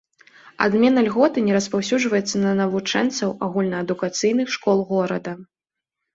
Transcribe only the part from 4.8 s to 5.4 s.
горада.